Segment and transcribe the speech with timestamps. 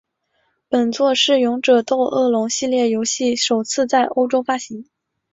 [0.67, 4.89] 本作是勇者斗恶龙系列游戏首次在欧洲发行。